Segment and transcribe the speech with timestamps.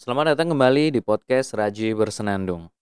[0.00, 2.72] Selamat datang kembali di podcast Raji Bersenandung.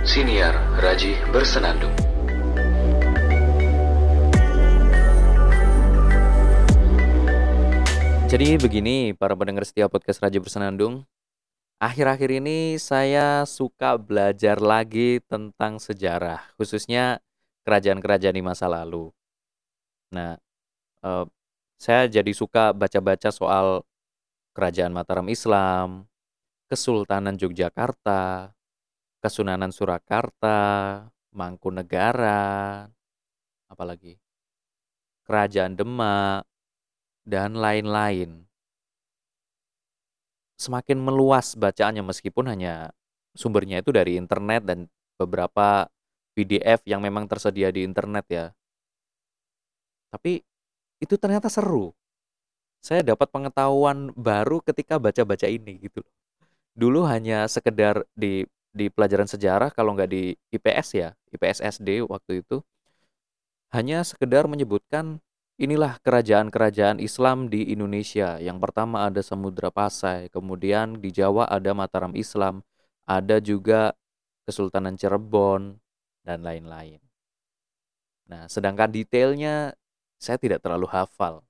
[0.00, 1.92] Siniar Raji Bersenandung.
[8.32, 11.04] Jadi begini para pendengar setia podcast Raji Bersenandung.
[11.76, 17.20] Akhir-akhir ini saya suka belajar lagi tentang sejarah, khususnya
[17.68, 19.12] kerajaan-kerajaan di masa lalu.
[20.16, 20.40] Nah,
[21.04, 21.28] eh,
[21.76, 23.84] saya jadi suka baca-baca soal
[24.58, 26.10] Kerajaan Mataram Islam,
[26.66, 28.50] Kesultanan Yogyakarta,
[29.22, 30.58] Kesunanan Surakarta,
[31.30, 32.90] Mangkunegara,
[33.70, 34.18] apalagi
[35.22, 36.42] Kerajaan Demak,
[37.22, 38.50] dan lain-lain.
[40.58, 42.90] Semakin meluas bacaannya meskipun hanya
[43.38, 45.86] sumbernya itu dari internet dan beberapa
[46.34, 48.46] PDF yang memang tersedia di internet ya.
[50.10, 50.42] Tapi
[50.98, 51.97] itu ternyata seru.
[52.78, 56.00] Saya dapat pengetahuan baru ketika baca-baca ini gitu
[56.78, 62.46] Dulu hanya sekedar di di pelajaran sejarah kalau nggak di IPS ya, IPS SD waktu
[62.46, 62.62] itu
[63.74, 65.18] hanya sekedar menyebutkan
[65.58, 68.38] inilah kerajaan-kerajaan Islam di Indonesia.
[68.38, 72.62] Yang pertama ada Samudra Pasai, kemudian di Jawa ada Mataram Islam,
[73.04, 73.92] ada juga
[74.46, 75.82] Kesultanan Cirebon
[76.22, 77.02] dan lain-lain.
[78.30, 79.74] Nah, sedangkan detailnya
[80.22, 81.42] saya tidak terlalu hafal.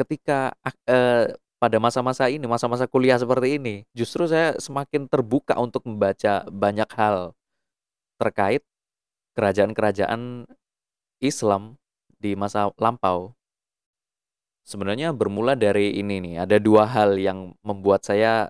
[0.00, 0.56] Ketika
[0.88, 6.88] eh, pada masa-masa ini, masa-masa kuliah seperti ini, justru saya semakin terbuka untuk membaca banyak
[6.96, 7.36] hal
[8.16, 8.64] terkait
[9.36, 10.48] kerajaan-kerajaan
[11.20, 11.76] Islam
[12.16, 13.36] di masa lampau.
[14.64, 18.48] Sebenarnya bermula dari ini nih, ada dua hal yang membuat saya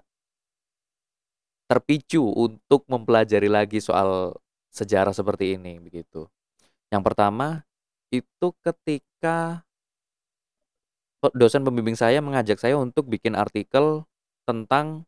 [1.66, 4.38] terpicu untuk mempelajari lagi soal
[4.70, 6.30] sejarah seperti ini begitu.
[6.90, 7.62] Yang pertama
[8.10, 9.62] itu ketika
[11.36, 14.08] dosen pembimbing saya mengajak saya untuk bikin artikel
[14.48, 15.04] tentang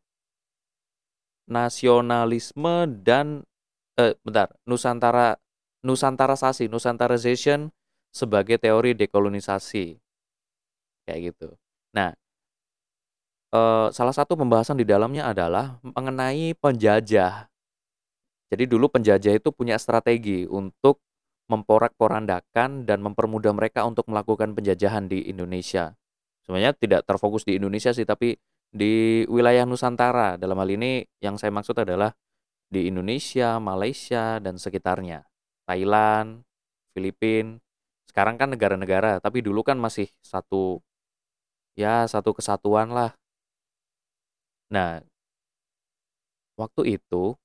[1.49, 3.43] nasionalisme dan
[3.97, 5.37] eh bentar, Nusantara
[5.83, 7.73] Nusantara Sasi, Nusantarization
[8.13, 9.99] sebagai teori dekolonisasi.
[11.03, 11.49] Kayak gitu.
[11.91, 12.15] Nah,
[13.51, 17.51] eh, salah satu pembahasan di dalamnya adalah mengenai penjajah.
[18.53, 21.01] Jadi dulu penjajah itu punya strategi untuk
[21.51, 25.97] memporak-porandakan dan mempermudah mereka untuk melakukan penjajahan di Indonesia.
[26.43, 28.35] Sebenarnya tidak terfokus di Indonesia sih, tapi
[28.73, 30.35] di wilayah Nusantara.
[30.35, 32.11] Dalam hal ini yang saya maksud adalah
[32.67, 35.23] di Indonesia, Malaysia, dan sekitarnya.
[35.69, 36.43] Thailand,
[36.91, 37.61] Filipina.
[38.09, 40.83] Sekarang kan negara-negara, tapi dulu kan masih satu
[41.73, 43.11] ya satu kesatuan lah.
[44.69, 45.01] Nah,
[46.57, 47.37] waktu itu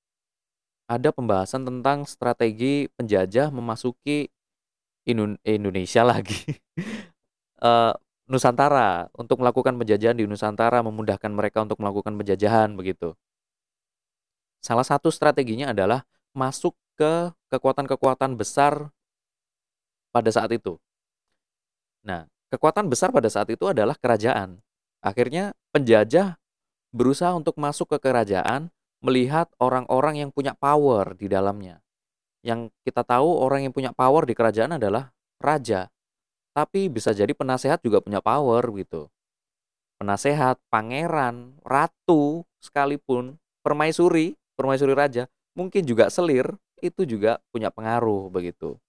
[0.89, 4.29] ada pembahasan tentang strategi penjajah memasuki
[5.05, 6.57] Indonesia lagi.
[7.61, 7.93] uh,
[8.29, 13.17] Nusantara untuk melakukan penjajahan di Nusantara memudahkan mereka untuk melakukan penjajahan begitu.
[14.61, 16.05] Salah satu strateginya adalah
[16.37, 18.93] masuk ke kekuatan-kekuatan besar
[20.13, 20.77] pada saat itu.
[22.05, 24.61] Nah, kekuatan besar pada saat itu adalah kerajaan.
[25.01, 26.37] Akhirnya penjajah
[26.93, 28.69] berusaha untuk masuk ke kerajaan
[28.99, 31.79] melihat orang-orang yang punya power di dalamnya.
[32.43, 35.87] Yang kita tahu orang yang punya power di kerajaan adalah raja.
[36.53, 39.07] Tapi bisa jadi penasehat juga punya power gitu.
[39.99, 48.79] Penasehat, pangeran, ratu sekalipun, permaisuri, permaisuri raja, mungkin juga selir, itu juga punya pengaruh begitu.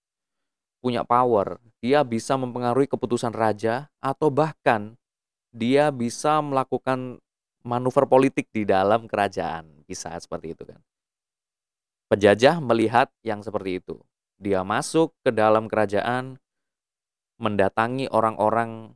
[0.80, 1.60] Punya power.
[1.82, 4.96] Dia bisa mempengaruhi keputusan raja atau bahkan
[5.50, 7.18] dia bisa melakukan
[7.66, 9.84] manuver politik di dalam kerajaan.
[9.84, 10.80] Bisa seperti itu kan.
[12.10, 13.98] Penjajah melihat yang seperti itu.
[14.40, 16.40] Dia masuk ke dalam kerajaan,
[17.40, 18.92] mendatangi orang-orang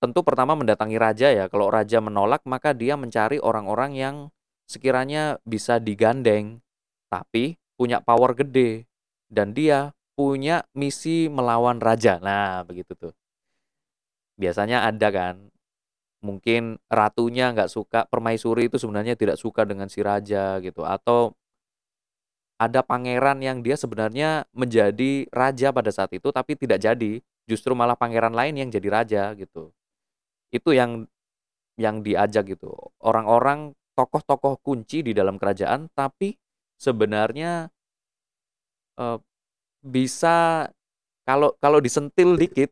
[0.00, 1.46] tentu pertama mendatangi raja ya.
[1.52, 4.16] Kalau raja menolak maka dia mencari orang-orang yang
[4.64, 6.64] sekiranya bisa digandeng
[7.12, 8.88] tapi punya power gede
[9.28, 12.16] dan dia punya misi melawan raja.
[12.22, 13.12] Nah, begitu tuh.
[14.40, 15.52] Biasanya ada kan
[16.22, 21.34] mungkin ratunya nggak suka permaisuri itu sebenarnya tidak suka dengan si raja gitu atau
[22.62, 27.98] ada pangeran yang dia sebenarnya menjadi raja pada saat itu tapi tidak jadi justru malah
[27.98, 29.74] pangeran lain yang jadi raja gitu.
[30.52, 31.06] Itu yang
[31.80, 32.72] yang diajak gitu.
[33.00, 36.36] Orang-orang tokoh-tokoh kunci di dalam kerajaan tapi
[36.80, 37.68] sebenarnya
[38.96, 39.18] uh,
[39.82, 40.68] bisa
[41.26, 42.70] kalau kalau disentil dikit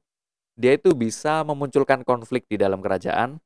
[0.58, 3.40] dia itu bisa memunculkan konflik di dalam kerajaan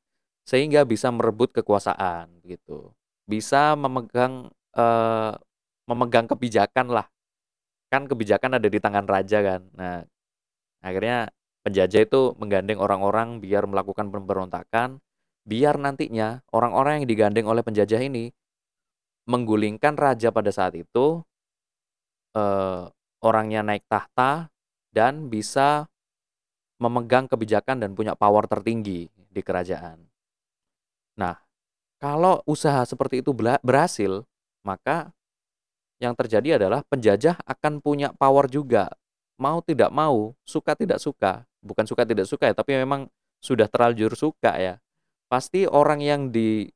[0.45, 2.93] sehingga bisa merebut kekuasaan gitu.
[3.25, 5.33] Bisa memegang uh,
[5.89, 7.07] memegang kebijakan lah.
[7.89, 9.61] Kan kebijakan ada di tangan raja kan.
[9.73, 10.05] Nah
[10.85, 11.33] akhirnya
[11.65, 15.01] Penjajah itu menggandeng orang-orang biar melakukan pemberontakan,
[15.49, 18.29] biar nantinya orang-orang yang digandeng oleh penjajah ini
[19.25, 21.25] menggulingkan raja pada saat itu,
[22.37, 22.85] eh,
[23.25, 24.53] orangnya naik tahta
[24.93, 25.89] dan bisa
[26.77, 30.05] memegang kebijakan dan punya power tertinggi di kerajaan.
[31.17, 31.33] Nah,
[31.97, 33.33] kalau usaha seperti itu
[33.65, 34.21] berhasil,
[34.61, 35.09] maka
[35.97, 38.93] yang terjadi adalah penjajah akan punya power juga.
[39.35, 43.11] Mau tidak mau, suka tidak suka, bukan suka tidak suka ya, tapi memang
[43.43, 44.79] sudah terlanjur suka ya.
[45.27, 46.71] Pasti orang yang di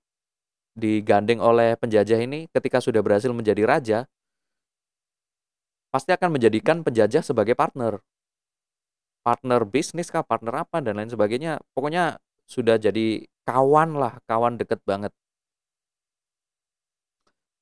[0.76, 4.00] digandeng oleh penjajah ini ketika sudah berhasil menjadi raja,
[5.92, 8.00] pasti akan menjadikan penjajah sebagai partner.
[9.24, 11.60] Partner bisnis kah, partner apa dan lain sebagainya.
[11.76, 15.12] Pokoknya sudah jadi kawan lah, kawan deket banget.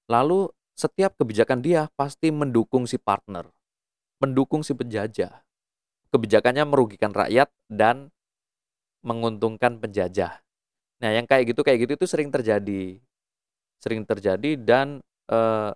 [0.07, 0.47] Lalu
[0.77, 3.49] setiap kebijakan dia pasti mendukung si partner,
[4.21, 5.43] mendukung si penjajah.
[6.13, 8.09] Kebijakannya merugikan rakyat dan
[9.05, 10.41] menguntungkan penjajah.
[10.97, 12.97] Nah, yang kayak gitu kayak gitu itu sering terjadi.
[13.77, 15.71] Sering terjadi dan eh,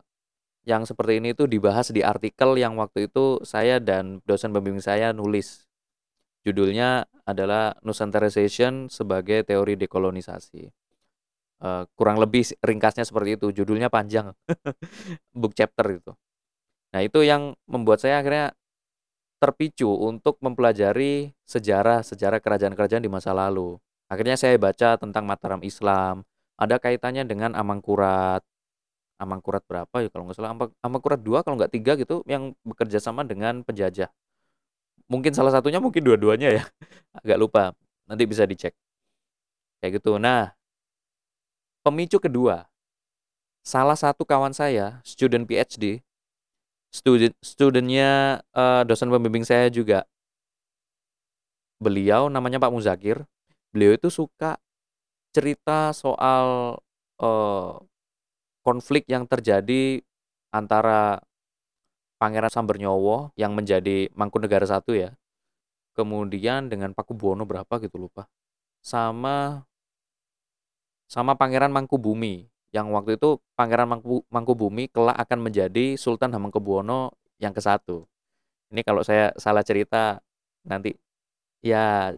[0.65, 5.09] yang seperti ini itu dibahas di artikel yang waktu itu saya dan dosen pembimbing saya
[5.13, 5.65] nulis.
[6.41, 10.73] Judulnya adalah Nusantarization sebagai teori dekolonisasi.
[11.61, 14.33] Uh, kurang lebih ringkasnya seperti itu, judulnya panjang,
[15.37, 16.11] book chapter itu.
[16.91, 18.51] Nah itu yang membuat saya akhirnya
[19.41, 23.81] terpicu untuk mempelajari sejarah-sejarah kerajaan-kerajaan di masa lalu.
[24.11, 26.27] Akhirnya saya baca tentang Mataram Islam,
[26.59, 28.43] ada kaitannya dengan Amangkurat.
[29.17, 30.53] Amangkurat berapa ya kalau nggak salah,
[30.85, 34.11] Amangkurat dua kalau nggak tiga gitu yang bekerja sama dengan penjajah.
[35.09, 36.63] Mungkin salah satunya, mungkin dua-duanya ya,
[37.19, 37.63] agak lupa.
[38.07, 38.71] Nanti bisa dicek.
[39.81, 40.15] Kayak gitu.
[40.21, 40.53] Nah,
[41.81, 42.69] Pemicu kedua,
[43.65, 46.05] salah satu kawan saya, student PhD,
[46.91, 50.03] student studentnya uh, dosen pembimbing saya juga.
[51.81, 53.23] Beliau namanya Pak Muzakir.
[53.71, 54.59] Beliau itu suka
[55.31, 56.77] cerita soal
[57.23, 57.73] uh,
[58.61, 60.03] konflik yang terjadi
[60.51, 61.23] antara
[62.19, 65.15] Pangeran Sambernyowo yang menjadi Mangkunegara satu ya.
[65.97, 68.29] Kemudian dengan Pakubuwono berapa gitu lupa.
[68.83, 69.65] Sama
[71.07, 77.51] sama Pangeran Mangkubumi yang waktu itu Pangeran Mangku, Mangkubumi kelak akan menjadi Sultan Hamengkubuwono yang
[77.51, 78.07] ke satu.
[78.71, 80.23] Ini kalau saya salah cerita
[80.63, 80.95] nanti
[81.59, 82.15] ya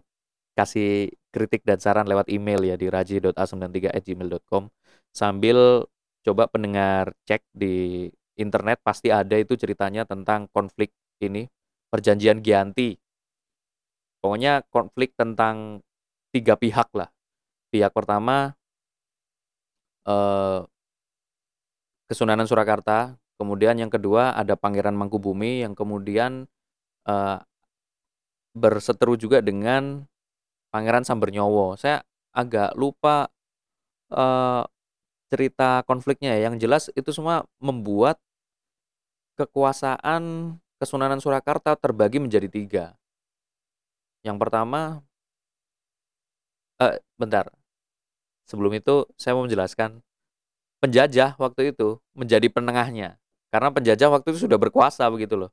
[0.53, 4.69] kasih kritik dan saran lewat email ya di raji.a93@gmail.com
[5.09, 5.89] sambil
[6.21, 8.07] coba pendengar cek di
[8.37, 11.49] internet pasti ada itu ceritanya tentang konflik ini
[11.89, 12.93] perjanjian Gianti.
[14.21, 15.81] Pokoknya konflik tentang
[16.31, 17.09] tiga pihak lah.
[17.73, 18.55] Pihak pertama
[20.07, 20.59] eh,
[22.07, 26.45] Kesunanan Surakarta, kemudian yang kedua ada Pangeran Mangkubumi yang kemudian
[27.07, 27.39] eh,
[28.53, 30.05] berseteru juga dengan
[30.69, 31.77] Pangeran Sambernyowo.
[31.79, 32.05] Saya
[32.35, 33.29] agak lupa
[34.13, 34.63] eh,
[35.33, 36.51] cerita konfliknya ya.
[36.51, 38.21] Yang jelas itu semua membuat
[39.37, 42.85] kekuasaan Kesunanan Surakarta terbagi menjadi tiga.
[44.23, 44.99] Yang pertama,
[46.83, 47.47] eh, bentar,
[48.49, 50.03] Sebelum itu saya mau menjelaskan
[50.83, 53.15] penjajah waktu itu menjadi penengahnya.
[53.53, 55.51] Karena penjajah waktu itu sudah berkuasa begitu loh.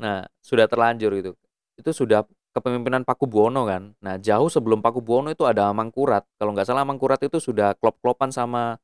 [0.00, 1.32] Nah, sudah terlanjur itu.
[1.78, 2.26] Itu sudah
[2.56, 3.94] kepemimpinan Pakubuwono kan.
[4.02, 6.26] Nah, jauh sebelum Pakubuwono itu ada Mangkurat.
[6.40, 8.80] Kalau nggak salah Mangkurat itu sudah klop-klopan sama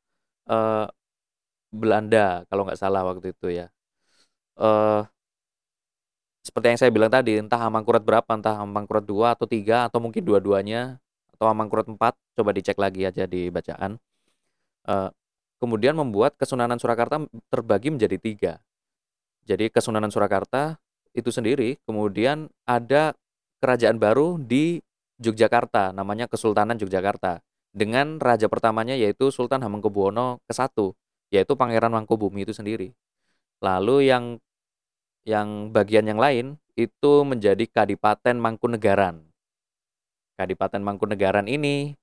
[0.46, 0.86] uh,
[1.74, 3.66] Belanda kalau nggak salah waktu itu ya.
[4.54, 5.02] Uh,
[6.44, 10.20] seperti yang saya bilang tadi, entah Amangkurat berapa, entah Amangkurat dua atau tiga atau mungkin
[10.20, 11.00] dua-duanya,
[11.34, 11.98] atau Amangkurat 4
[12.38, 13.98] coba dicek lagi aja di bacaan.
[14.86, 15.10] Uh,
[15.58, 17.18] kemudian membuat Kesunanan Surakarta
[17.50, 18.52] terbagi menjadi tiga.
[19.44, 20.78] Jadi Kesunanan Surakarta
[21.14, 23.14] itu sendiri kemudian ada
[23.62, 24.82] kerajaan baru di
[25.22, 27.38] Yogyakarta namanya Kesultanan Yogyakarta
[27.74, 30.94] dengan raja pertamanya yaitu Sultan Hamengkubuwono ke-1
[31.34, 32.94] yaitu Pangeran Mangkubumi itu sendiri.
[33.58, 34.24] Lalu yang
[35.24, 39.33] yang bagian yang lain itu menjadi Kadipaten Mangkunegaran
[40.34, 41.94] Kadipaten Mangkunegaran ini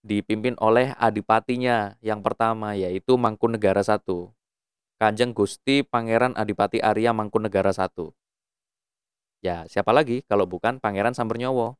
[0.00, 4.32] dipimpin oleh adipatinya yang pertama yaitu Mangkunegara I.
[4.98, 8.10] Kanjeng Gusti Pangeran Adipati Arya Mangkunegara I.
[9.38, 11.78] Ya, siapa lagi kalau bukan Pangeran Sambernyowo?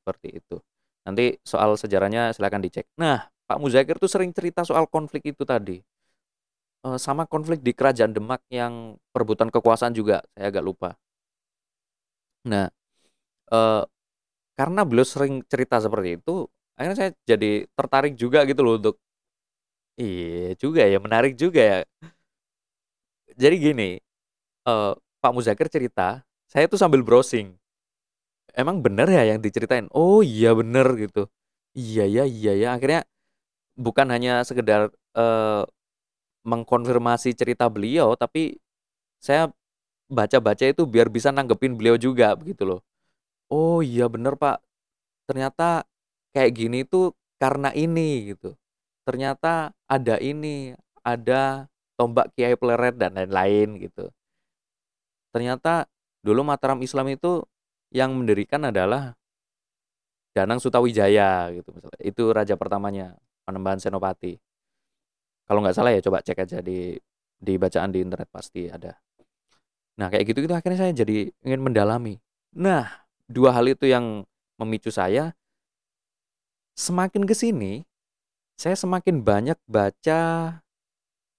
[0.00, 0.56] Seperti itu.
[1.04, 2.88] Nanti soal sejarahnya silahkan dicek.
[2.96, 5.82] Nah, Pak Muzakir tuh sering cerita soal konflik itu tadi.
[6.80, 10.90] E, sama konflik di Kerajaan Demak yang perebutan kekuasaan juga, saya agak lupa.
[12.48, 12.72] Nah,
[13.52, 13.60] e,
[14.60, 16.34] karena beliau sering cerita seperti itu,
[16.76, 18.96] akhirnya saya jadi tertarik juga gitu loh untuk
[20.00, 21.78] iya juga ya, menarik juga ya.
[23.38, 23.90] Jadi gini,
[24.68, 27.56] uh, Pak Muzakir cerita, saya tuh sambil browsing.
[28.54, 29.86] emang bener ya yang diceritain?
[29.94, 31.26] Oh iya bener gitu.
[31.76, 33.06] Iya ya iya ya akhirnya
[33.78, 35.62] bukan hanya sekedar, eee,
[36.46, 38.58] mengkonfirmasi cerita beliau tapi
[39.22, 39.50] saya
[40.10, 42.80] baca-baca itu biar bisa nanggepin beliau juga begitu loh.
[43.50, 44.62] Oh iya bener Pak,
[45.26, 45.82] ternyata
[46.30, 48.54] kayak gini tuh karena ini gitu.
[49.02, 50.70] Ternyata ada ini,
[51.02, 51.66] ada
[51.98, 54.06] tombak Kiai Pleret dan lain-lain gitu.
[55.34, 55.90] Ternyata
[56.22, 57.42] dulu Mataram Islam itu
[57.90, 59.18] yang mendirikan adalah
[60.30, 64.38] Danang Sutawijaya gitu misalnya, itu raja pertamanya, Panembahan Senopati.
[65.42, 66.94] Kalau nggak salah ya coba cek aja di
[67.34, 68.94] di bacaan di internet pasti ada.
[69.98, 72.14] Nah kayak gitu-gitu akhirnya saya jadi ingin mendalami.
[72.54, 74.26] Nah, dua hal itu yang
[74.58, 75.32] memicu saya
[76.74, 77.86] semakin ke sini,
[78.58, 80.20] saya semakin banyak baca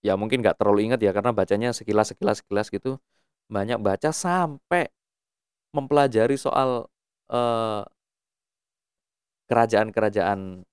[0.02, 2.98] ya mungkin nggak terlalu ingat ya karena bacanya sekilas sekilas sekilas gitu,
[3.52, 4.88] banyak baca sampai
[5.76, 6.88] mempelajari soal,
[7.32, 7.84] eee
[9.52, 10.64] kerajaan-kerajaan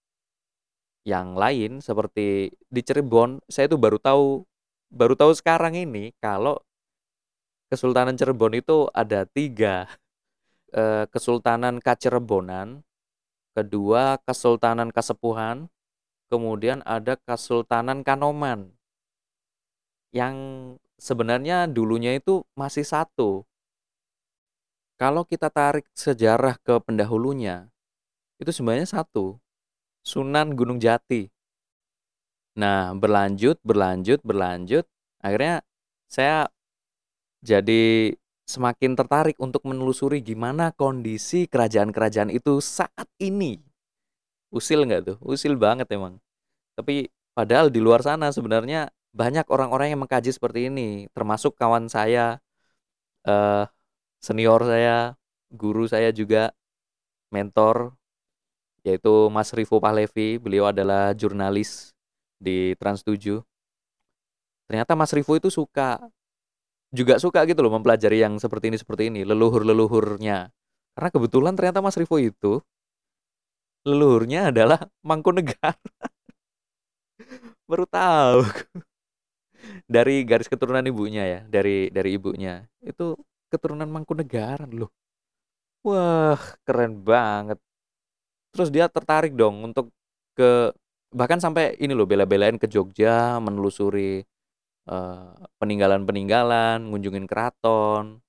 [1.09, 4.45] yang lain seperti di Cirebon, saya itu baru tahu
[4.93, 6.61] baru tahu sekarang ini kalau
[7.69, 9.85] Kesultanan Cirebon itu ada 3,
[10.73, 12.83] eee, Kesultanan Kacirebonan,
[13.57, 15.69] kedua Kesultanan Kasepuhan,
[16.29, 18.73] kemudian ada Kesultanan Kanoman.
[20.13, 20.37] Yang
[20.97, 23.45] sebenarnya dulunya itu masih satu.
[24.99, 27.71] Kalau kita tarik sejarah ke pendahulunya,
[28.43, 29.39] itu sebenarnya satu,
[30.03, 31.31] Sunan Gunung Jati.
[32.59, 34.83] Nah, berlanjut berlanjut berlanjut,
[35.23, 35.63] akhirnya
[36.11, 36.51] saya
[37.47, 38.15] jadi
[38.49, 43.61] semakin tertarik untuk menelusuri gimana kondisi kerajaan-kerajaan itu saat ini.
[44.49, 45.17] Usil nggak tuh?
[45.21, 46.17] Usil banget emang.
[46.73, 52.40] Tapi padahal di luar sana sebenarnya banyak orang-orang yang mengkaji seperti ini, termasuk kawan saya,
[53.28, 53.69] eee,
[54.25, 55.17] senior saya,
[55.52, 56.57] guru saya juga,
[57.28, 57.93] mentor,
[58.87, 61.93] yaitu Mas Rivo Pahlevi, beliau adalah jurnalis
[62.40, 63.45] di Trans 7.
[64.69, 66.00] Ternyata Mas Rivo itu suka
[66.88, 70.49] juga suka gitu loh mempelajari yang seperti ini seperti ini, leluhur-leluhurnya.
[70.97, 72.59] Karena kebetulan ternyata Mas Rivo itu
[73.87, 75.76] leluhurnya adalah Mangkunegaran.
[77.71, 78.42] Baru tahu.
[79.95, 82.64] Dari garis keturunan ibunya ya, dari dari ibunya.
[82.80, 83.18] Itu
[83.52, 84.88] keturunan Mangkunegaran loh.
[85.85, 87.59] Wah, keren banget.
[88.54, 89.92] Terus dia tertarik dong untuk
[90.37, 90.73] ke
[91.12, 94.25] bahkan sampai ini loh bela-belain ke Jogja menelusuri,
[95.61, 98.25] peninggalan-peninggalan, ngunjungin keraton,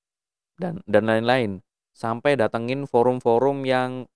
[0.60, 1.64] dan dan lain-lain.
[1.96, 4.08] Sampai datengin forum-forum yang,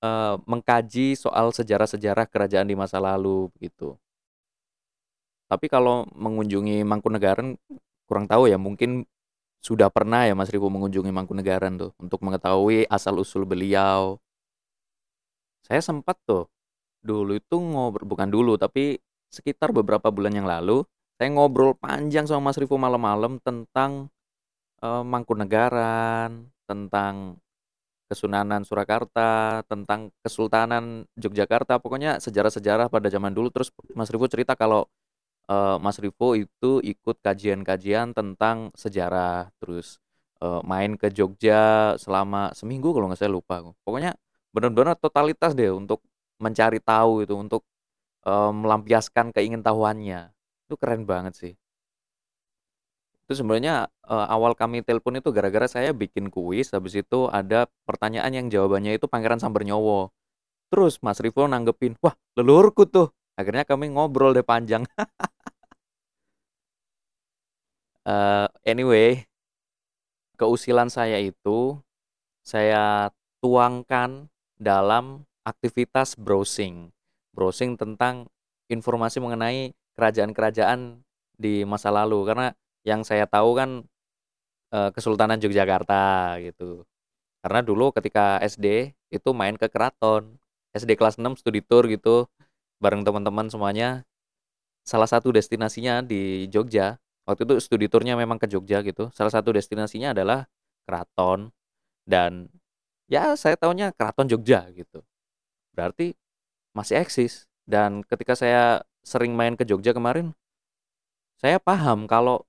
[0.00, 3.96] eee, mengkaji soal sejarah-sejarah kerajaan di masa lalu, begitu.
[5.48, 7.56] Tapi kalau mengunjungi Mangkunegaran
[8.04, 9.08] kurang tahu ya, mungkin
[9.64, 14.20] sudah pernah ya Mas Rivo mengunjungi Mangkunegaran tuh, untuk mengetahui asal-usul beliau.
[15.64, 16.48] Saya sempat tuh,
[17.00, 19.00] dulu itu ngobrol bukan dulu, tapi
[19.32, 20.84] sekitar beberapa bulan yang lalu,
[21.18, 24.06] saya ngobrol panjang sama Mas Rivo malam-malam tentang,
[24.82, 27.38] eee, Mangkunegaran, tentang
[28.10, 33.50] Kesunanan Surakarta, tentang Kesultanan Yogyakarta, pokoknya sejarah-sejarah pada zaman dulu.
[33.52, 34.86] Terus Mas Rivo cerita kalau,
[35.50, 39.98] eee, Mas Rivo itu ikut kajian-kajian tentang sejarah, terus,
[40.42, 43.62] eee, main ke Jogja selama seminggu kalau nggak saya lupa.
[43.86, 44.14] Pokoknya
[44.54, 46.02] bener-bener totalitas deh untuk
[46.42, 47.62] mencari tahu itu, untuk,
[48.26, 50.32] eee, melampiaskan keingintahuannya.
[50.68, 51.52] Itu keren banget sih.
[53.28, 58.32] Itu sebenarnya, eee, awal kami telepon itu gara-gara saya bikin kuis, habis itu ada pertanyaan
[58.32, 60.08] yang jawabannya itu Pangeran Sambernyowo.
[60.72, 63.08] Terus Mas Rivo nanggepin, "Wah, leluhurku tuh."
[63.38, 64.84] Akhirnya kami ngobrol deh panjang.
[68.06, 69.26] Eee, anyway,
[70.38, 71.78] keusilan saya itu,
[72.46, 73.10] saya
[73.42, 76.90] tuangkan dalam aktivitas browsing.
[77.36, 78.28] Browsing tentang
[78.70, 81.02] informasi mengenai kerajaan-kerajaan
[81.34, 82.54] di masa lalu, karena
[82.86, 83.70] yang saya tahu kan,
[84.74, 86.86] eee, Kesultanan Yogyakarta gitu.
[87.44, 90.38] Karena dulu ketika SD, itu main ke keraton,
[90.76, 92.28] SD kelas 6 studi tour gitu,
[92.82, 94.04] bareng teman-teman semuanya.
[94.86, 99.52] Salah satu destinasinya di Jogja, waktu itu studi tour-nya memang ke Jogja gitu, salah satu
[99.52, 100.48] destinasinya adalah
[100.88, 101.52] keraton,
[102.08, 102.48] dan
[103.10, 105.04] ya saya taunya Keraton Jogja gitu.
[105.76, 106.16] Berarti
[106.76, 110.36] masih eksis, dan ketika saya sering main ke Jogja kemarin,
[111.40, 112.44] saya paham kalau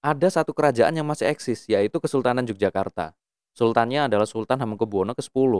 [0.00, 3.12] ada satu kerajaan yang masih eksis, yaitu Kesultanan Yogyakarta.
[3.52, 5.52] Sultannya adalah Sultan Hamengkubuwono ke-10.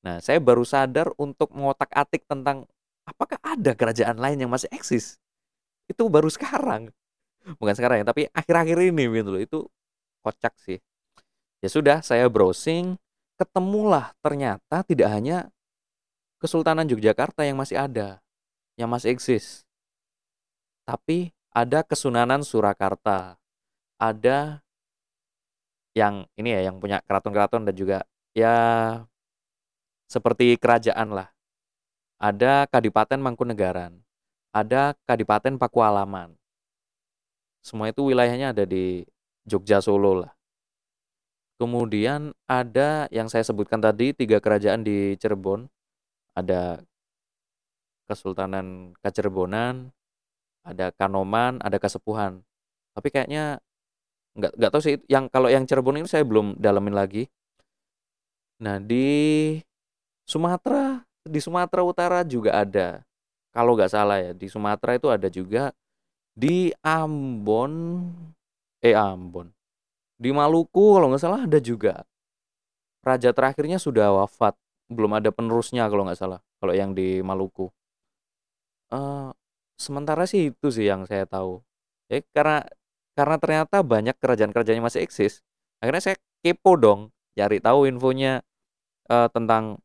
[0.00, 2.64] Nah, saya baru sadar untuk mengotak-atik tentang
[3.04, 5.20] apakah ada kerajaan lain yang masih eksis?
[5.90, 6.94] Itu baru sekarang.
[7.58, 9.58] Bukan sekarang ya, tapi akhir-akhir ini gitu loh, itu
[10.22, 10.78] kocak sih.
[11.60, 12.96] Ya sudah, saya browsing,
[13.40, 15.48] ketemulah ternyata tidak hanya
[16.40, 18.20] Kesultanan Yogyakarta yang masih ada,
[18.78, 19.64] yang masih eksis.
[20.86, 23.38] Tapi ada Kesunanan Surakarta,
[23.98, 24.62] ada
[25.94, 27.98] yang ini ya, yang punya keraton-keraton dan juga
[28.34, 28.54] ya
[30.06, 31.28] seperti kerajaan lah.
[32.20, 33.96] Ada Kadipaten Mangkunegaran,
[34.52, 36.36] ada Kadipaten Pakualaman.
[37.62, 39.04] Semua itu wilayahnya ada di
[39.44, 40.32] Jogja Solo lah.
[41.60, 45.68] Kemudian ada yang saya sebutkan tadi tiga kerajaan di Cirebon.
[46.32, 46.80] Ada
[48.10, 49.94] Kesultanan Kacerebonan,
[50.66, 52.42] ada Kanoman, ada Kasepuhan.
[52.90, 53.62] Tapi kayaknya
[54.34, 57.30] nggak nggak tahu sih yang kalau yang Cirebon ini saya belum dalamin lagi.
[58.58, 59.58] Nah di
[60.26, 63.06] Sumatera di Sumatera Utara juga ada.
[63.54, 65.70] Kalau nggak salah ya di Sumatera itu ada juga
[66.34, 68.06] di Ambon
[68.82, 69.50] eh Ambon
[70.20, 72.04] di Maluku kalau nggak salah ada juga.
[73.00, 74.52] Raja terakhirnya sudah wafat,
[74.92, 76.44] belum ada penerusnya kalau nggak salah.
[76.60, 77.72] Kalau yang di Maluku.
[78.90, 79.30] Uh,
[79.78, 81.62] sementara sih itu sih yang saya tahu.
[82.10, 82.66] Ya karena
[83.14, 85.42] karena ternyata banyak kerajaan-kerajaan yang masih eksis.
[85.80, 87.00] Akhirnya saya kepo dong,
[87.38, 88.42] cari tahu infonya
[89.08, 89.78] uh, tentang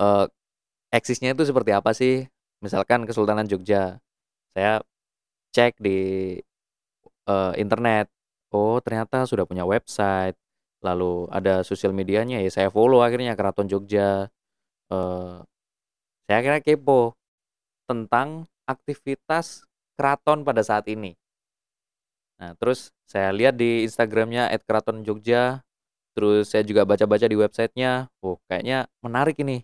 [0.00, 0.26] uh,
[0.92, 2.26] eksisnya itu seperti apa sih.
[2.62, 3.98] Misalkan Kesultanan Jogja.
[4.52, 4.84] Saya
[5.56, 6.36] cek di
[7.28, 8.08] uh, internet
[8.52, 10.36] oh ternyata sudah punya website,
[10.84, 14.28] lalu ada sosial medianya ya saya follow akhirnya Keraton Jogja.
[14.92, 15.40] Uh,
[16.28, 17.16] saya akhirnya kepo
[17.88, 19.66] tentang aktivitas
[19.98, 21.14] keraton pada saat ini.
[22.40, 25.62] Nah, terus saya lihat di Instagramnya @keraton_jogja,
[26.16, 29.62] terus saya juga baca-baca di websitenya, oh kayaknya menarik ini.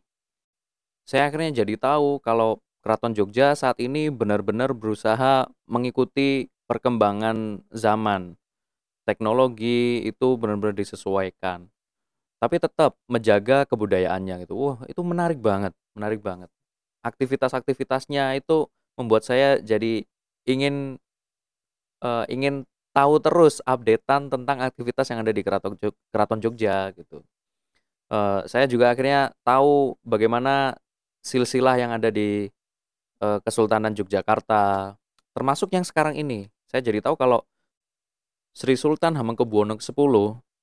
[1.08, 8.37] Saya akhirnya jadi tahu kalau Keraton Jogja saat ini benar-benar berusaha mengikuti perkembangan zaman
[9.08, 11.72] teknologi itu benar-benar disesuaikan.
[12.38, 14.54] Tapi tetap menjaga kebudayaannya gitu.
[14.54, 16.52] Wah, itu menarik banget, menarik banget.
[17.08, 18.68] Aktivitas-aktivitasnya itu
[19.00, 20.04] membuat saya jadi
[20.44, 21.00] ingin
[22.04, 27.24] uh, ingin tahu terus updatean tentang aktivitas yang ada di Keraton Jog Keraton Jogja gitu.
[28.09, 30.74] Uh, saya juga akhirnya tahu bagaimana
[31.20, 32.48] silsilah yang ada di
[33.20, 34.96] uh, Kesultanan Yogyakarta,
[35.37, 36.48] termasuk yang sekarang ini.
[36.68, 37.44] Saya jadi tahu kalau
[38.52, 39.94] Sri Sultan Hamengkubuwono X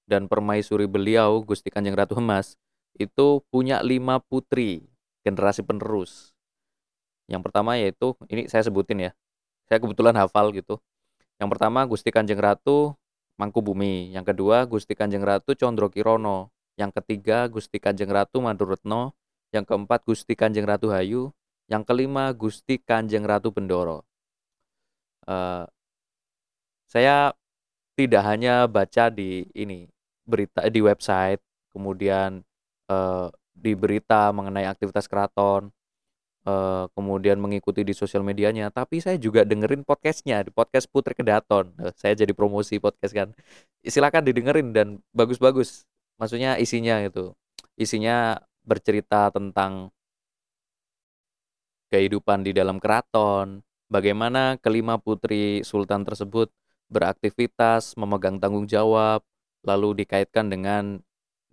[0.06, 2.60] dan permaisuri beliau Gusti Kanjeng Ratu Hemas
[3.00, 4.84] itu punya lima putri
[5.24, 6.35] generasi penerus.
[7.26, 9.12] Yang pertama yaitu ini saya sebutin ya.
[9.66, 10.78] Saya kebetulan hafal gitu.
[11.42, 12.96] Yang pertama Gusti Kanjeng Ratu
[13.36, 19.12] Mangkubumi, yang kedua Gusti Kanjeng Ratu Condro Kirono, yang ketiga Gusti Kanjeng Ratu Maduretno,
[19.52, 21.36] yang keempat Gusti Kanjeng Ratu Hayu,
[21.68, 24.08] yang kelima Gusti Kanjeng Ratu Bendoro.
[25.28, 25.68] Uh,
[26.88, 27.36] saya
[28.00, 29.84] tidak hanya baca di ini
[30.24, 31.44] berita di website,
[31.76, 32.40] kemudian
[32.88, 35.75] uh, di berita mengenai aktivitas keraton,
[36.46, 41.74] uh, kemudian mengikuti di sosial medianya, tapi saya juga dengerin podcastnya di podcast Putri Kedaton.
[41.82, 43.30] Uh, saya jadi promosi podcast kan.
[43.86, 45.86] Silakan didengerin dan bagus-bagus.
[46.16, 47.36] Maksudnya isinya itu,
[47.76, 49.92] isinya bercerita tentang
[51.92, 56.50] kehidupan di dalam keraton, bagaimana kelima putri sultan tersebut
[56.90, 59.22] beraktivitas, memegang tanggung jawab,
[59.66, 61.02] lalu dikaitkan dengan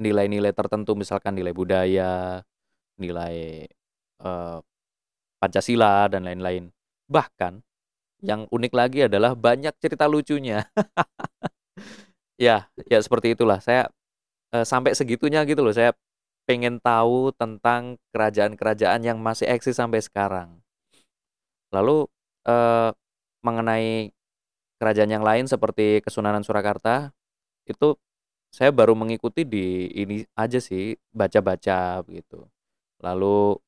[0.01, 2.43] nilai-nilai tertentu misalkan nilai budaya,
[3.01, 3.67] nilai
[4.23, 4.61] uh,
[5.43, 6.71] Pancasila dan lain-lain.
[7.11, 7.59] Bahkan
[8.23, 10.63] yang unik lagi adalah banyak cerita lucunya.
[12.47, 13.59] ya, ya seperti itulah.
[13.59, 13.91] Saya
[14.55, 15.75] uh, sampai segitunya gitu loh.
[15.75, 15.91] Saya
[16.47, 20.63] pengen tahu tentang kerajaan-kerajaan yang masih eksis sampai sekarang.
[21.75, 22.07] Lalu
[22.47, 22.95] uh,
[23.43, 24.15] mengenai
[24.79, 27.11] kerajaan yang lain seperti Kesunanan Surakarta
[27.67, 27.99] itu
[28.53, 32.47] saya baru mengikuti di ini aja sih baca-baca gitu.
[33.03, 33.59] Lalu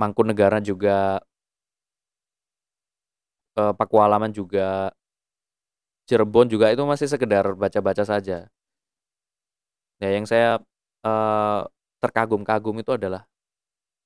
[0.00, 1.20] Mangkunegara juga
[3.58, 4.92] eh, Pakualaman juga
[6.08, 8.38] Cirebon juga itu masih sekedar baca-baca saja.
[9.98, 10.62] Ya yang saya
[11.06, 11.60] eh,
[12.02, 13.26] terkagum-kagum itu adalah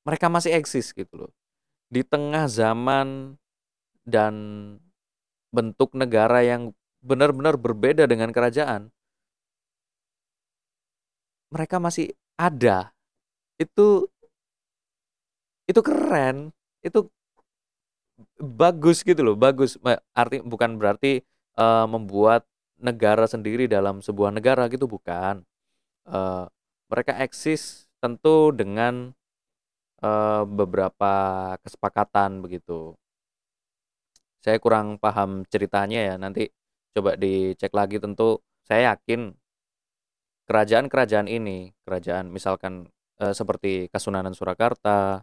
[0.06, 1.32] mereka masih eksis gitu loh.
[1.92, 3.36] Di tengah zaman
[4.06, 4.34] dan
[5.52, 8.88] bentuk negara yang benar-benar berbeda dengan kerajaan,
[11.52, 12.90] mereka masih ada.
[13.60, 14.08] Itu
[15.72, 16.52] itu keren,
[16.84, 17.08] itu
[18.38, 19.80] bagus gitu loh, bagus.
[20.12, 21.24] Arti bukan berarti
[21.56, 22.44] uh, membuat
[22.76, 25.40] negara sendiri dalam sebuah negara gitu bukan.
[26.04, 26.44] Uh,
[26.92, 29.16] mereka eksis tentu dengan
[30.04, 31.14] uh, beberapa
[31.64, 32.92] kesepakatan begitu.
[34.42, 36.50] Saya kurang paham ceritanya ya, nanti
[36.92, 39.32] coba dicek lagi tentu saya yakin
[40.50, 42.90] kerajaan-kerajaan ini, kerajaan misalkan,
[43.22, 45.22] eee, seperti Kasunanan Surakarta,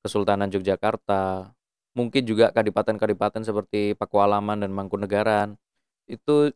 [0.00, 1.52] Kesultanan Yogyakarta,
[1.92, 5.60] mungkin juga kadipaten-kadipaten seperti Pakualaman dan Mangkunegaran,
[6.08, 6.50] itu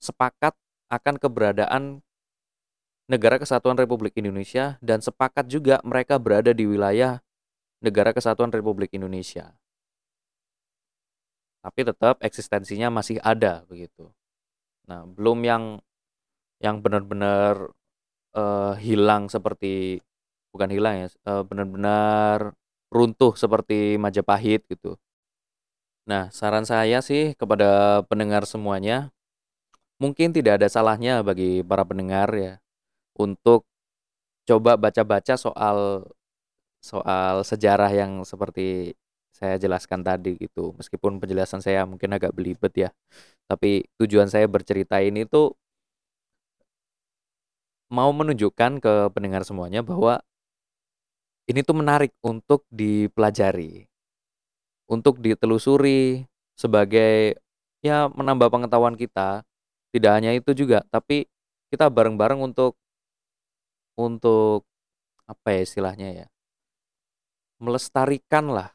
[0.00, 0.56] sepakat
[0.88, 1.82] akan keberadaan
[3.10, 7.18] Negara Kesatuan Republik Indonesia dan sepakat juga mereka berada di wilayah
[7.82, 9.50] Negara Kesatuan Republik Indonesia.
[11.60, 14.08] Tapi tetap eksistensinya masih ada begitu.
[14.86, 15.64] Nah, belum yang
[16.62, 17.74] yang benar-benar,
[18.32, 19.98] eee, hilang seperti
[20.54, 22.54] bukan hilang ya, eee, benar-benar
[22.90, 24.98] runtuh seperti Majapahit gitu.
[26.08, 29.12] Nah, saran saya sih kepada pendengar semuanya,
[30.00, 32.52] mungkin tidak ada salahnya bagi para pendengar ya,
[33.18, 33.66] untuk
[34.48, 36.08] coba baca-baca soal
[36.80, 38.96] soal sejarah yang seperti
[39.34, 40.72] saya jelaskan tadi gitu.
[40.80, 42.90] Meskipun penjelasan saya mungkin agak belibet ya,
[43.50, 45.54] tapi tujuan saya bercerita ini tuh
[47.90, 50.22] mau menunjukkan ke pendengar semuanya bahwa
[51.50, 53.90] ini tuh menarik untuk dipelajari,
[54.86, 56.22] untuk ditelusuri
[56.54, 57.42] sebagai
[57.82, 59.42] ya menambah pengetahuan kita.
[59.90, 61.26] Tidak hanya itu juga, tapi
[61.74, 62.78] kita bareng-bareng untuk
[63.98, 64.62] untuk
[65.26, 66.26] apa ya istilahnya ya,
[67.58, 68.70] melestarikanlah.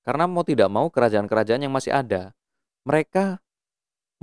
[0.00, 2.32] Karena mau tidak mau kerajaan-kerajaan yang masih ada,
[2.88, 3.44] mereka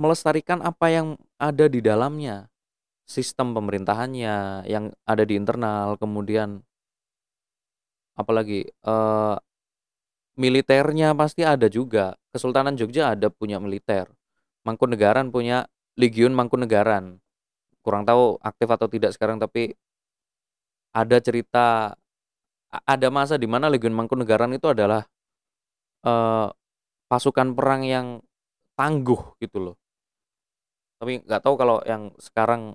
[0.02, 2.50] melestarikan apa yang ada di dalamnya.
[3.06, 6.66] Sistem pemerintahannya yang ada di internal, kemudian
[8.22, 9.36] apalagi, eee,
[10.38, 12.16] militernya pasti ada juga.
[12.32, 14.08] Kesultanan Jogja ada punya militer.
[14.66, 15.68] Mangkunegaran punya
[16.00, 17.20] Legiun Mangkunegaran.
[17.84, 19.74] Kurang tahu aktif atau tidak sekarang tapi
[20.92, 21.96] ada cerita
[22.72, 25.04] ada masa di mana Legiun Mangkunegaran itu adalah,
[26.04, 26.48] eee,
[27.10, 28.08] pasukan perang yang
[28.78, 29.76] tangguh gitu loh.
[31.00, 32.74] Tapi nggak tahu kalau yang sekarang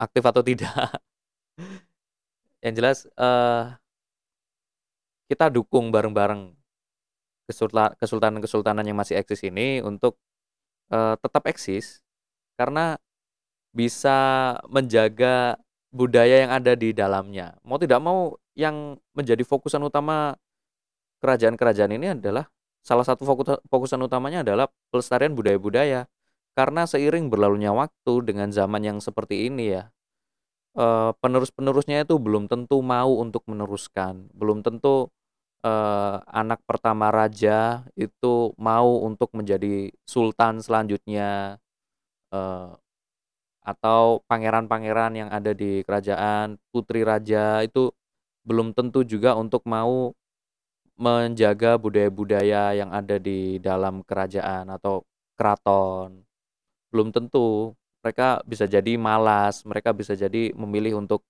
[0.00, 0.72] aktif atau tidak.
[2.64, 3.79] Yang jelas, eee
[5.30, 6.58] kita dukung bareng-bareng
[7.46, 10.18] kesulta kesultanan-kesultanan yang masih eksis ini untuk,
[10.90, 12.02] eee, tetap eksis,
[12.58, 12.98] karena
[13.74, 14.18] bisa
[14.70, 15.58] menjaga
[15.94, 17.58] budaya yang ada di dalamnya.
[17.62, 20.34] Mau tidak mau yang menjadi fokusan utama
[21.22, 22.48] kerajaan-kerajaan ini adalah
[22.82, 26.08] salah satu fokuta fokusan utamanya adalah pelestarian budaya-budaya.
[26.58, 29.82] Karena seiring berlalunya waktu dengan zaman yang seperti ini ya,
[30.78, 35.10] eee, penerus-penerusnya itu belum tentu mau untuk meneruskan, belum tentu,
[35.64, 41.58] eee, anak pertama raja itu mau untuk menjadi sultan selanjutnya,
[42.34, 42.70] eee,
[43.64, 47.92] atau pangeran-pangeran yang ada di kerajaan, putri raja itu
[48.48, 50.12] belum tentu juga untuk mau
[51.00, 55.02] menjaga budaya-budaya yang ada di dalam kerajaan atau
[55.38, 56.22] keraton.
[56.92, 61.24] Belum tentu, mereka bisa jadi malas, mereka bisa jadi memilih untuk,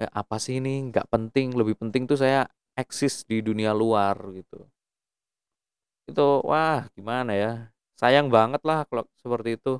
[0.00, 2.46] "Eh, apa sih ini, nggak penting, lebih penting tuh saya
[2.82, 4.58] eksis di dunia luar," gitu.
[6.10, 7.50] Itu, wah gimana ya,
[8.00, 9.70] sayang banget lah kalau seperti itu.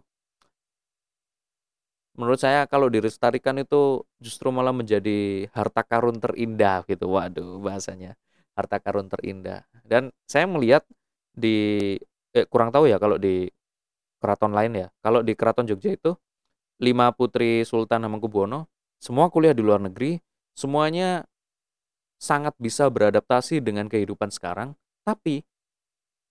[2.19, 8.19] Menurut saya kalau dilestarikan itu justru malah menjadi harta karun terindah gitu, waduh bahasanya,
[8.59, 9.63] harta karun terindah.
[9.87, 10.83] Dan saya melihat
[11.31, 11.95] di
[12.35, 13.47] eh, kurang tahu ya kalau di
[14.19, 16.13] keraton lain ya, kalau di Keraton Jogja itu
[16.83, 18.67] 5 putri Sultan Hamengkubuwono
[18.99, 20.19] semua kuliah di luar negeri,
[20.59, 21.23] semuanya
[22.19, 24.75] sangat bisa beradaptasi dengan kehidupan sekarang,
[25.07, 25.43] tapi,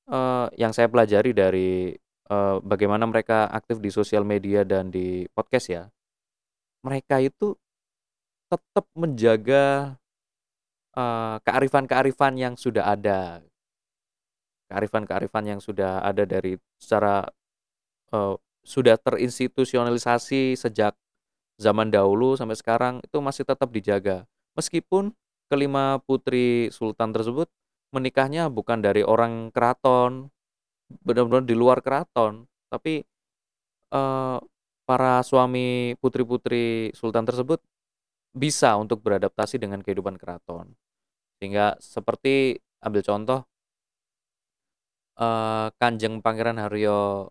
[0.10, 1.94] eee, yang saya pelajari dari,
[2.30, 5.84] eee, bagaimana mereka aktif di sosial media dan di podcast ya,
[6.86, 7.56] mereka itu
[8.52, 9.96] tetap menjaga,
[10.98, 13.42] eee, kearifan-kearifan yang sudah ada.
[14.68, 17.24] Kearifan-kearifan yang sudah ada dari secara,
[18.14, 20.94] eee, sudah terinstitusionalisasi sejak
[21.60, 24.26] zaman dahulu sampai sekarang itu masih tetap dijaga.
[24.58, 25.14] Meskipun
[25.52, 27.48] kelima putri sultan tersebut
[27.96, 30.30] menikahnya bukan dari orang keraton,
[31.06, 33.04] benar-benar di luar keraton, tapi,
[33.94, 34.38] eee,
[34.88, 37.60] para suami putri-putri sultan tersebut
[38.36, 40.74] bisa untuk beradaptasi dengan kehidupan keraton.
[41.42, 43.42] Sehingga seperti ambil contoh
[45.18, 47.30] eee, Kanjeng Pangeran Haryo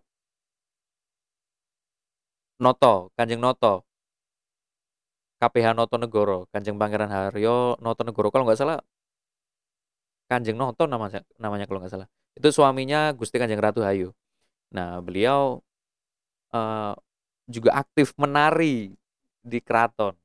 [2.59, 3.83] Noto, Kanjeng Noto.
[5.41, 8.79] KPH Notonegoro, Kanjeng Pangeran Haryo Notonegoro, kalau nggak salah
[10.27, 12.07] Kanjeng Noto namanya namanya kalau nggak salah.
[12.35, 14.11] Itu suaminya Gusti Kanjeng Ratu Hayu.
[14.75, 15.61] Nah, beliau,
[16.53, 16.93] eee,
[17.49, 18.93] juga aktif menari
[19.43, 20.15] di keraton,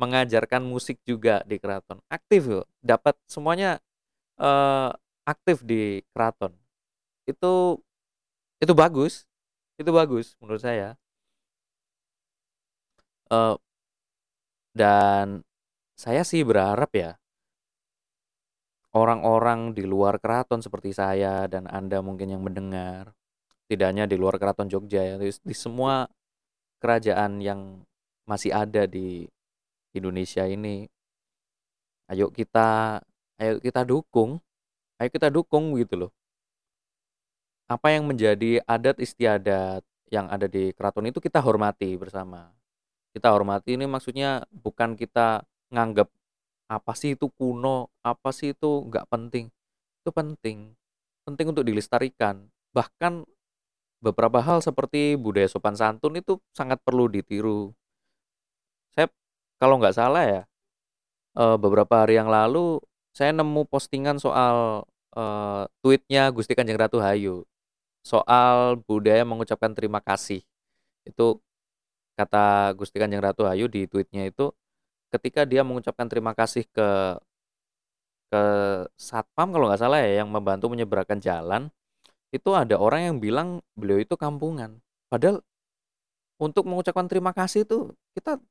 [0.00, 3.80] mengajarkan musik juga di keraton, aktif loh, dapat semuanya,
[4.40, 4.90] eee,
[5.28, 6.54] aktif di keraton.
[7.28, 7.80] Itu
[8.62, 9.24] itu bagus
[9.80, 10.96] itu bagus menurut saya.
[13.30, 13.58] Uh,
[14.76, 15.40] dan
[15.96, 17.16] saya sih berharap ya
[18.96, 23.12] orang-orang di luar keraton seperti saya dan Anda mungkin yang mendengar,
[23.68, 26.08] tidak hanya di luar keraton Jogja ya, di, di semua
[26.80, 27.84] kerajaan yang
[28.24, 29.28] masih ada di
[29.92, 30.88] Indonesia ini,
[32.08, 33.00] ayo kita
[33.36, 34.40] ayo kita dukung,
[34.96, 36.12] ayo kita dukung gitu loh.
[37.68, 42.48] Apa yang menjadi adat istiadat yang ada di keraton itu kita hormati bersama.
[43.16, 45.40] Kita hormati ini maksudnya bukan kita
[45.72, 46.12] nganggap
[46.68, 49.48] apa sih itu kuno, apa sih itu nggak penting.
[50.04, 50.76] Itu penting.
[51.24, 52.52] Penting untuk dilestarikan.
[52.76, 53.24] Bahkan
[54.04, 57.72] beberapa hal seperti budaya sopan santun itu sangat perlu ditiru.
[58.92, 59.08] Saya
[59.56, 60.42] kalau nggak salah ya,
[61.40, 62.84] eh, beberapa hari yang lalu
[63.16, 64.84] saya nemu postingan soal
[65.16, 67.48] uh, tweetnya Gusti Kanjeng Ratu Hayu
[68.04, 70.44] soal budaya mengucapkan terima kasih.
[71.08, 71.40] Itu
[72.16, 74.50] kata Gusti Kanjeng Ratu Ayu di tweetnya itu
[75.12, 77.20] ketika dia mengucapkan terima kasih ke
[78.32, 78.42] ke
[78.98, 81.70] satpam kalau nggak salah ya yang membantu menyeberangkan jalan
[82.34, 83.48] itu ada orang yang bilang
[83.78, 85.44] beliau itu kampungan padahal
[86.42, 88.42] untuk mengucapkan terima kasih itu kita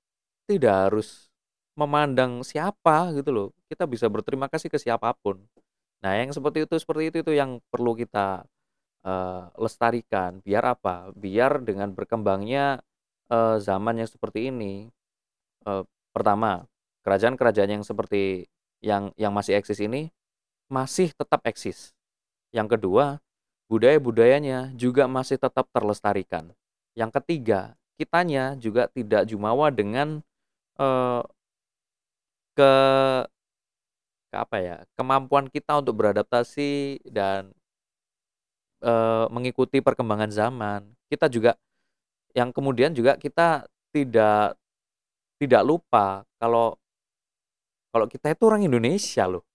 [0.47, 1.27] tidak harus
[1.75, 5.43] memandang siapa gitu loh kita bisa berterima kasih ke siapa pun
[5.99, 8.47] nah yang seperti itu seperti itu itu yang perlu kita
[9.05, 10.41] uh, lestarikan.
[10.41, 11.13] Biar apa?
[11.13, 12.81] Biar dengan berkembangnya,
[13.29, 14.89] uh, zaman yang seperti ini,
[15.65, 15.83] uh,
[16.15, 16.65] pertama,
[17.05, 18.49] kerajaan-kerajaan yang seperti
[18.81, 20.09] yang yang masih eksis ini,
[20.69, 21.93] masih tetap eksis.
[22.53, 23.19] Yang kedua,
[23.69, 26.53] budaya-budayanya juga masih tetap terlestarikan.
[26.95, 30.23] Yang ketiga, kitanya juga tidak jumawa dengan,
[30.79, 31.21] uh,
[32.55, 32.71] ke
[34.31, 37.51] ke apa ya, kemampuan kita untuk beradaptasi dan
[38.83, 40.81] uh, mengikuti perkembangan zaman.
[41.11, 41.59] Kita juga
[42.35, 43.63] yang kemudian juga kita
[43.95, 44.59] tidak
[45.39, 46.75] tidak lupa kalau
[47.95, 49.47] kalau kita itu orang Indonesia loh.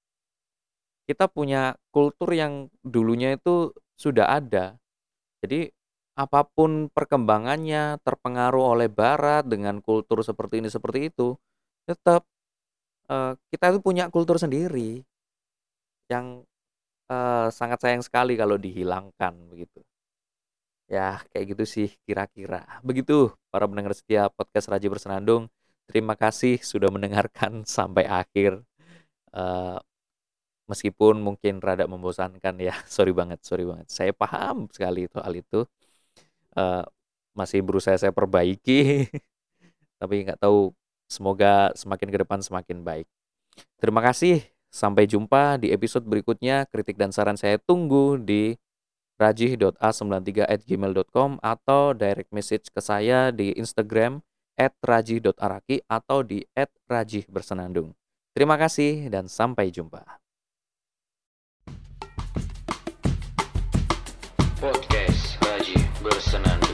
[1.05, 3.69] Kita punya kultur yang dulunya itu
[4.01, 4.81] sudah ada.
[5.45, 5.69] Jadi
[6.17, 11.37] apa pun perkembangannya terpengaruh oleh barat dengan kultur seperti ini seperti itu,
[11.85, 12.25] tetap
[13.13, 15.05] uh, kita itu punya kultur sendiri
[16.09, 16.41] yang
[17.13, 19.85] uh, sangat sayang sekali kalau dihilangkan begitu.
[20.91, 22.67] Ya, kayak gitu sih kira-kira.
[22.83, 25.47] Begitu para pendengar setia podcast Raji Bersenandung.
[25.87, 28.59] Terima kasih sudah mendengarkan sampai akhir.
[29.31, 29.79] Uh,
[30.67, 33.87] meskipun mungkin rada membosankan ya, sorry banget, sorry banget.
[33.87, 35.63] Saya paham sekali itu hal itu.
[36.59, 36.83] Uh,
[37.39, 39.07] masih berusaha saya perbaiki,
[40.03, 40.75] tapi nggak tahu.
[41.11, 43.07] Semoga semakin ke depan semakin baik.
[43.83, 46.63] Terima kasih Sampai jumpa di episode berikutnya.
[46.71, 48.55] Kritik dan saran saya tunggu di
[49.21, 54.25] rajih.a93@gmail.com atau direct message ke saya di Instagram
[54.57, 56.41] @rajih.araki atau di
[56.89, 57.93] @rajihbersenandung.
[58.33, 60.01] Terima kasih dan sampai jumpa.
[64.61, 66.70] Podcast Rajih Bersenandung.